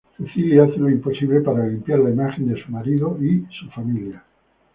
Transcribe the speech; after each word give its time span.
Cecilia 0.17 0.63
hace 0.63 0.77
lo 0.77 0.89
imposible 0.89 1.41
para 1.41 1.67
limpiar 1.67 1.99
la 1.99 2.09
imagen 2.09 2.51
de 2.51 2.59
su 2.63 2.71
marido 2.71 3.19
y 3.23 3.45
su 3.55 3.69
familia. 3.69 4.23